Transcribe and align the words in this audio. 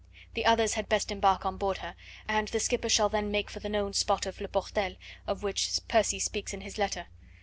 The 0.33 0.45
others 0.47 0.73
had 0.73 0.89
best 0.89 1.11
embark 1.11 1.45
on 1.45 1.57
board 1.57 1.77
her, 1.77 1.93
and 2.27 2.47
the 2.47 2.59
skipper 2.59 2.89
shall 2.89 3.07
then 3.07 3.29
make 3.29 3.51
for 3.51 3.59
the 3.59 3.69
known 3.69 3.93
spot 3.93 4.25
of 4.25 4.41
Le 4.41 4.47
Portel, 4.47 4.95
of 5.27 5.43
which 5.43 5.79
Percy 5.87 6.17
speaks 6.17 6.55
in 6.55 6.61
his 6.61 6.79
letter. 6.79 7.05